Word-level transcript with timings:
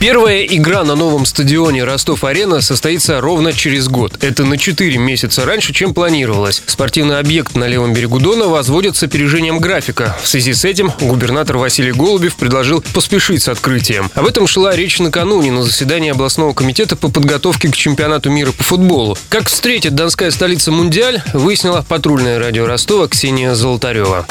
Первая 0.00 0.44
игра 0.44 0.82
на 0.82 0.94
новом 0.94 1.26
стадионе 1.26 1.84
Ростов-Арена 1.84 2.62
состоится 2.62 3.20
ровно 3.20 3.52
через 3.52 3.86
год. 3.86 4.24
Это 4.24 4.46
на 4.46 4.56
4 4.56 4.96
месяца 4.96 5.44
раньше, 5.44 5.74
чем 5.74 5.92
планировалось. 5.92 6.62
Спортивный 6.64 7.18
объект 7.18 7.54
на 7.54 7.68
левом 7.68 7.92
берегу 7.92 8.18
Дона 8.18 8.46
возводят 8.46 8.96
с 8.96 9.02
опережением 9.02 9.58
графика. 9.58 10.16
В 10.22 10.26
связи 10.26 10.54
с 10.54 10.64
этим 10.64 10.90
губернатор 11.02 11.58
Василий 11.58 11.92
Голубев 11.92 12.36
предложил 12.36 12.82
поспешить 12.94 13.42
с 13.42 13.48
открытием. 13.48 14.10
Об 14.14 14.26
этом 14.26 14.46
шла 14.46 14.74
речь 14.74 14.98
накануне 15.00 15.52
на 15.52 15.64
заседании 15.64 16.12
областного 16.12 16.54
комитета 16.54 16.96
по 16.96 17.10
подготовке 17.10 17.68
к 17.68 17.76
чемпионату 17.76 18.30
мира 18.30 18.52
по 18.52 18.64
футболу. 18.64 19.18
Как 19.28 19.48
встретит 19.48 19.94
донская 19.94 20.30
столица 20.30 20.72
Мундиаль, 20.72 21.22
выяснила 21.34 21.84
патрульное 21.86 22.38
радио 22.38 22.64
Ростова 22.64 23.06
Ксения 23.06 23.52
Золотарева. 23.54 24.26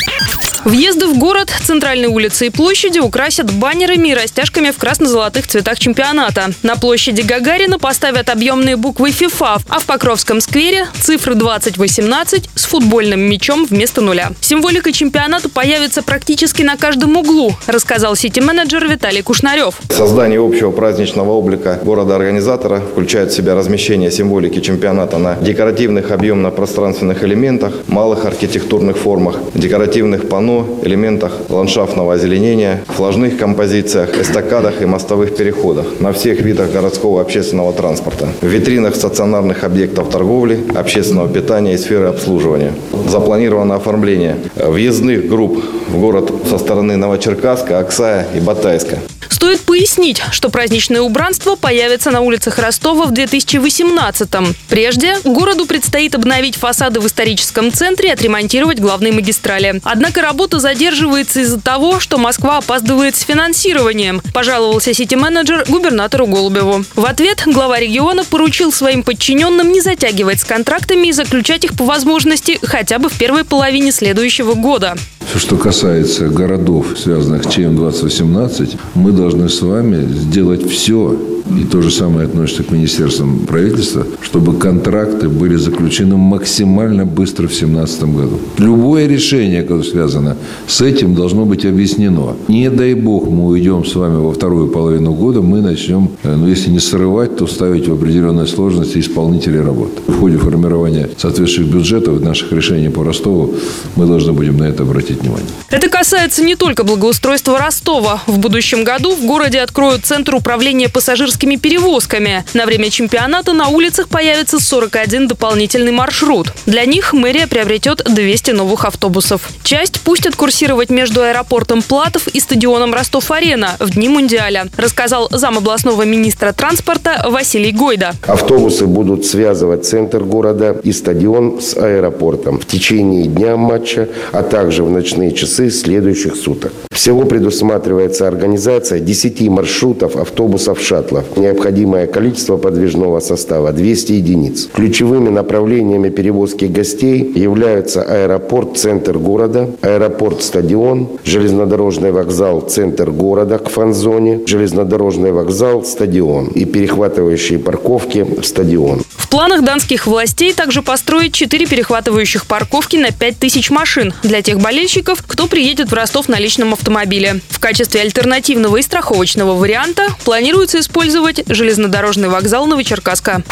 Въезды 0.66 1.08
в 1.08 1.18
город, 1.18 1.50
центральные 1.64 2.10
улицы 2.10 2.48
и 2.48 2.50
площади 2.50 3.00
украсят 3.00 3.52
баннерами 3.52 4.10
и 4.10 4.14
растяжками 4.14 4.72
в 4.72 4.78
красно-золотых 4.78 5.48
цветах 5.48 5.80
чемпионата. 5.80 6.50
На 6.64 6.76
площади 6.76 7.22
Гагарина 7.22 7.80
поставят 7.80 8.30
объемные 8.30 8.76
буквы 8.76 9.12
FIFA, 9.12 9.62
а 9.70 9.80
в 9.80 9.86
Покровском 9.86 10.42
сквере 10.42 10.88
цифры 11.00 11.36
2018 11.36 12.50
с 12.56 12.66
футбольным 12.66 13.22
мячом 13.22 13.66
вместо 13.66 14.02
нуля. 14.02 14.32
Символика 14.42 14.92
чемпионата 14.92 15.48
появится 15.48 16.02
практически 16.02 16.62
на 16.62 16.76
каждом 16.76 17.16
углу, 17.16 17.56
рассказал 17.66 18.18
сити-менеджер 18.18 18.86
Виталий 18.86 19.22
Кушнарев. 19.22 19.76
Создание 19.90 20.46
общего 20.46 20.72
праздничного 20.72 21.32
облика 21.32 21.80
города-организатора 21.82 22.82
включает 22.82 23.32
в 23.32 23.36
себя 23.36 23.56
размещение 23.56 24.12
символики 24.12 24.60
чемпионата 24.60 25.18
на 25.18 25.36
декоративных 25.36 26.12
объемно-пространственных 26.12 27.24
элементах, 27.24 27.74
малых 27.88 28.26
архитектурных 28.26 28.98
формах, 28.98 29.38
декоративных 29.54 30.28
панно 30.28 30.49
элементах 30.84 31.34
ландшафтного 31.50 32.14
озеленения, 32.14 32.82
флажных 32.88 33.38
композициях, 33.38 34.18
эстакадах 34.20 34.82
и 34.82 34.86
мостовых 34.86 35.36
переходах 35.36 35.86
на 36.00 36.12
всех 36.12 36.42
видах 36.42 36.72
городского 36.72 37.22
общественного 37.22 37.74
транспорта, 37.74 38.28
в 38.42 38.48
витринах 38.48 38.96
стационарных 38.96 39.64
объектов 39.64 40.10
торговли, 40.10 40.60
общественного 40.76 41.30
питания 41.30 41.74
и 41.74 41.78
сферы 41.78 42.06
обслуживания. 42.06 42.74
Запланировано 43.08 43.76
оформление 43.76 44.38
въездных 44.56 45.28
групп 45.28 45.64
в 45.90 46.00
город 46.00 46.32
со 46.50 46.58
стороны 46.58 46.98
Новочеркасска, 46.98 47.80
Оксая 47.80 48.28
и 48.36 48.40
Батайска. 48.40 48.98
Стоит 49.30 49.62
пояснить, 49.62 50.22
что 50.32 50.50
праздничное 50.50 51.02
убранство 51.02 51.56
появится 51.56 52.12
на 52.12 52.22
улицах 52.22 52.58
Ростова 52.60 53.06
в 53.06 53.14
2018-м. 53.14 54.56
Прежде 54.68 55.18
городу 55.24 55.66
предстоит 55.66 56.16
обновить 56.16 56.56
фасады 56.56 57.00
в 57.00 57.08
историческом 57.08 57.72
центре 57.72 58.10
и 58.10 58.12
отремонтировать 58.12 58.80
главные 58.80 59.14
магистрали. 59.14 59.80
Однако 59.84 60.22
работа 60.22 60.60
задерживается 60.60 61.42
из-за 61.42 61.62
того, 61.62 62.00
что 62.00 62.18
Москва 62.18 62.58
опаздывает 62.58 63.16
с 63.16 63.22
финансированием, 63.22 64.22
пожаловался 64.34 64.94
сити-менеджер 64.94 65.66
губернатору 65.68 66.26
Голубеву. 66.26 66.84
В 66.96 67.06
ответ 67.06 67.44
глава 67.46 67.80
региона 67.80 68.24
поручил 68.24 68.72
своим 68.72 69.04
подчиненным 69.04 69.72
не 69.72 69.82
затягивать 69.82 70.42
с 70.42 70.44
контрактами 70.44 71.08
и 71.08 71.12
заключать 71.12 71.64
их 71.64 71.78
по 71.78 71.86
возможности 71.86 72.60
хотя 72.64 73.00
бы 73.00 73.10
в 73.10 73.18
первой 73.18 73.44
половине 73.44 73.92
следующего 73.92 74.54
года. 74.56 74.96
Все, 75.30 75.38
что 75.38 75.58
касается 75.58 76.28
городов, 76.28 76.88
связанных 76.98 77.44
с 77.44 77.48
ЧМ-2018, 77.48 78.80
мы 78.96 79.12
должны 79.12 79.48
с 79.48 79.62
вами 79.62 80.04
сделать 80.12 80.68
все, 80.68 81.16
и 81.58 81.64
то 81.64 81.82
же 81.82 81.92
самое 81.92 82.26
относится 82.26 82.64
к 82.64 82.72
министерствам 82.72 83.40
правительства, 83.40 84.06
чтобы 84.22 84.54
контракты 84.54 85.30
были 85.30 85.56
заключены 85.56 86.18
максимально 86.18 87.06
быстро 87.06 87.48
в 87.48 87.52
2017 87.52 88.04
году. 88.04 88.40
Любое 88.58 89.08
решение, 89.08 89.62
которое 89.64 89.84
связано 89.84 90.38
с 90.68 90.82
этим, 90.82 91.16
должно 91.16 91.46
быть 91.46 91.66
объяснено. 91.66 92.36
Не 92.48 92.70
дай 92.70 92.94
бог 92.94 93.28
мы 93.30 93.48
уйдем 93.48 93.86
с 93.86 93.96
вами 93.96 94.18
во 94.18 94.32
вторую 94.32 94.68
половину 94.68 95.14
года, 95.14 95.42
мы 95.42 95.62
начнем, 95.62 96.10
э, 96.24 96.36
ну, 96.36 96.48
если 96.48 96.70
не 96.70 96.80
срывать, 96.80 97.38
то 97.38 97.48
ставить 97.48 97.88
в 97.88 97.94
определенные 97.94 98.48
сложности 98.48 99.00
исполнителей 99.00 99.62
работ. 99.62 99.90
В 100.08 100.20
ходе 100.20 100.38
формирования 100.38 101.10
соответствующих 101.18 101.74
бюджетов 101.74 102.22
наших 102.22 102.52
решений 102.52 102.90
по 102.90 103.04
Ростову 103.04 103.56
мы 103.96 104.06
должны 104.06 104.34
будем 104.34 104.58
на 104.58 104.66
это 104.66 104.84
обратить 104.84 105.19
внимание. 105.20 105.50
Это 105.70 105.90
касается 105.90 106.44
не 106.44 106.56
только 106.56 106.84
благоустройства 106.84 107.58
Ростова. 107.58 108.22
В 108.26 108.40
будущем 108.40 108.84
году 108.84 109.16
в 109.16 109.26
городе 109.26 109.60
откроют 109.60 110.06
Центр 110.06 110.36
управления 110.36 110.90
пассажирским 110.90 111.20
пассажирскими 111.20 111.56
перевозками. 111.56 112.44
На 112.54 112.66
время 112.66 112.90
чемпионата 112.90 113.54
на 113.54 113.68
улицах 113.68 114.08
появится 114.10 114.60
41 114.60 115.28
дополнительный 115.28 115.92
маршрут. 115.92 116.54
Для 116.66 116.86
них 116.86 117.14
мэрия 117.14 117.48
приобретет 117.48 118.04
200 118.06 118.52
новых 118.52 118.86
автобусов. 118.86 119.50
Часть 119.64 120.02
пустят 120.02 120.36
курсировать 120.36 120.90
между 120.90 121.24
аэропортом 121.24 121.82
Платов 121.82 122.28
и 122.28 122.40
стадионом 122.40 122.94
Ростов-Арена 122.94 123.76
в 123.80 123.92
дни 123.92 124.08
Мундиаля, 124.08 124.68
рассказал 124.78 125.28
зам 125.32 125.58
областного 125.58 126.04
министра 126.04 126.54
транспорта 126.54 127.26
Василий 127.28 127.72
Гойда. 127.72 128.14
Автобусы 128.28 128.86
будут 128.86 129.26
связывать 129.26 129.86
центр 129.86 130.24
города 130.24 130.76
и 130.84 130.92
стадион 130.92 131.60
с 131.62 131.76
аэропортом 131.76 132.60
в 132.60 132.66
течение 132.66 133.26
дня 133.26 133.58
матча, 133.58 134.08
а 134.32 134.44
также 134.44 134.84
в 134.84 134.90
ночные 135.10 135.32
часы 135.32 135.72
следующих 135.72 136.36
суток. 136.36 136.72
Всего 136.92 137.24
предусматривается 137.24 138.28
организация 138.28 139.00
10 139.00 139.50
маршрутов 139.50 140.16
автобусов-шаттлов. 140.18 141.38
Необходимое 141.38 142.06
количество 142.08 142.58
подвижного 142.58 143.20
состава– 143.20 143.72
200 143.74 144.12
единиц. 144.12 144.70
Ключевыми 144.74 145.30
направлениями 145.30 146.10
перевозки 146.10 146.66
гостей 146.66 147.32
являются 147.36 148.04
аэропорт, 148.04 148.78
центр 148.78 149.18
города, 149.18 149.70
аэропорт-стадион, 149.82 151.08
железнодорожный 151.24 152.12
вокзал, 152.12 152.62
центр 152.62 153.10
города 153.12 153.58
к 153.58 153.70
фан-зоне, 153.70 154.42
железнодорожный 154.46 155.32
вокзал, 155.32 155.86
стадион 155.86 156.48
и 156.48 156.66
перехватывающие 156.66 157.58
парковки 157.60 158.24
в 158.24 158.44
стадион. 158.44 159.02
В 159.16 159.30
планах 159.30 159.64
донских 159.64 160.06
властей 160.06 160.54
также 160.54 160.82
построить 160.82 161.34
4 161.34 161.66
перехватывающих 161.66 162.46
парковки 162.46 162.98
на 162.98 163.12
5000 163.12 163.70
машин 163.70 164.14
для 164.24 164.42
тех 164.42 164.60
болельщиков, 164.60 164.99
кто 165.02 165.48
приедет 165.48 165.92
в 165.92 165.94
Ростов 165.94 166.28
на 166.28 166.40
личном 166.40 166.74
автомобиле. 166.74 167.42
В 167.50 167.60
качестве 167.60 168.02
альтернативного 168.02 168.78
и 168.78 168.82
страховочного 168.82 169.56
варианта 169.56 170.08
планируется 170.24 170.80
использовать 170.80 171.44
железнодорожный 171.48 172.30
вокзал 172.30 172.66
Новочеркасска. 172.68 173.44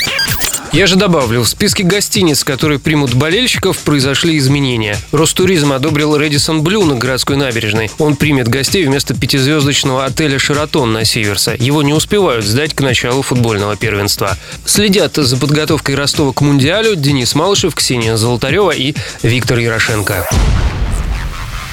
Я 0.73 0.85
же 0.85 0.95
добавлю, 0.95 1.41
в 1.41 1.47
списке 1.47 1.83
гостиниц, 1.83 2.43
которые 2.43 2.77
примут 2.77 3.13
болельщиков, 3.13 3.77
произошли 3.79 4.37
изменения. 4.37 4.97
Ростуризм 5.11 5.71
одобрил 5.71 6.15
Редисон 6.17 6.61
Блю 6.61 6.83
на 6.85 6.95
городской 6.95 7.37
набережной. 7.37 7.89
Он 7.97 8.15
примет 8.15 8.47
гостей 8.47 8.85
вместо 8.85 9.15
пятизвездочного 9.15 10.05
отеля 10.05 10.37
«Шератон» 10.37 10.93
на 10.93 11.05
Сиверса. 11.05 11.55
Его 11.57 11.81
не 11.83 11.93
успевают 11.93 12.45
сдать 12.45 12.73
к 12.73 12.81
началу 12.81 13.21
футбольного 13.21 13.75
первенства. 13.75 14.37
Следят 14.65 15.15
за 15.15 15.37
подготовкой 15.37 15.95
Ростова 15.95 16.33
к 16.33 16.41
Мундиалю 16.41 16.95
Денис 16.95 17.33
Малышев, 17.33 17.73
Ксения 17.73 18.17
Золотарева 18.17 18.71
и 18.71 18.93
Виктор 19.23 19.57
Ярошенко. 19.57 20.27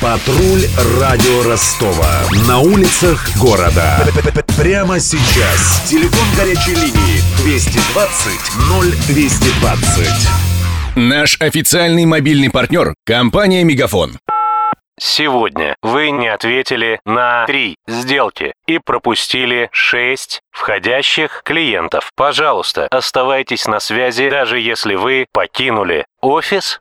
Патруль 0.05 0.67
радио 1.01 1.49
Ростова. 1.49 2.05
На 2.47 2.59
улицах 2.59 3.27
города. 3.41 4.05
Прямо 4.59 5.01
сейчас. 5.01 5.83
Телефон 5.89 6.27
горячей 6.37 6.75
линии 6.75 7.23
220 7.43 8.39
0220. 9.01 10.97
Наш 10.97 11.41
официальный 11.41 12.05
мобильный 12.05 12.51
партнер– 12.51 12.93
компания 13.07 13.65
«Мегафон». 13.65 14.19
Сегодня 15.01 15.75
вы 15.83 16.11
не 16.11 16.29
ответили 16.29 17.01
на 17.07 17.47
три 17.47 17.77
сделки 17.89 18.53
и 18.67 18.79
пропустили 18.79 19.71
шесть 19.73 20.43
входящих 20.53 21.41
клиентов. 21.45 22.11
Пожалуйста, 22.15 22.89
оставайтесь 22.91 23.67
на 23.67 23.81
связи, 23.81 24.29
даже 24.29 24.61
если 24.61 24.97
вы 24.97 25.27
покинули 25.33 26.05
офис 26.21 26.81